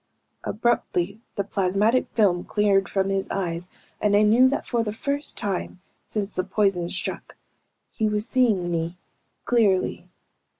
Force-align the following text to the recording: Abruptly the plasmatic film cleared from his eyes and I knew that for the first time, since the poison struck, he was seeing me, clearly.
Abruptly 0.43 1.21
the 1.35 1.43
plasmatic 1.43 2.07
film 2.15 2.43
cleared 2.43 2.89
from 2.89 3.09
his 3.09 3.29
eyes 3.29 3.69
and 4.01 4.17
I 4.17 4.23
knew 4.23 4.49
that 4.49 4.67
for 4.67 4.81
the 4.81 4.91
first 4.91 5.37
time, 5.37 5.79
since 6.07 6.31
the 6.31 6.43
poison 6.43 6.89
struck, 6.89 7.35
he 7.91 8.09
was 8.09 8.27
seeing 8.27 8.71
me, 8.71 8.97
clearly. 9.45 10.09